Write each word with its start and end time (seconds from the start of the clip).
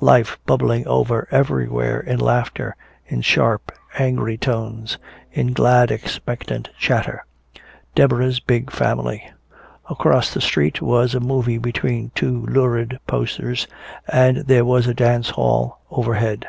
Life 0.00 0.40
bubbling 0.44 0.88
over 0.88 1.28
everywhere, 1.30 2.00
in 2.00 2.18
laughter, 2.18 2.74
in 3.06 3.20
sharp 3.20 3.70
angry 3.96 4.36
tones, 4.36 4.98
in 5.30 5.52
glad 5.52 5.92
expectant 5.92 6.68
chatter. 6.76 7.24
Deborah's 7.94 8.40
big 8.40 8.72
family. 8.72 9.22
Across 9.88 10.34
the 10.34 10.40
street 10.40 10.82
was 10.82 11.14
a 11.14 11.20
movie 11.20 11.58
between 11.58 12.10
two 12.16 12.44
lurid 12.46 12.98
posters, 13.06 13.68
and 14.08 14.38
there 14.38 14.64
was 14.64 14.88
a 14.88 14.94
dance 14.94 15.30
hall 15.30 15.78
overhead. 15.92 16.48